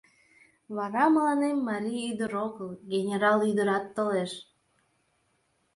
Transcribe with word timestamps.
Вара 0.75 1.03
мыланем 1.15 1.57
марий 1.69 2.03
ӱдыр 2.11 2.31
огыл, 2.45 2.71
генерал 2.91 3.39
ӱдырат 3.49 3.85
толеш. 3.95 4.31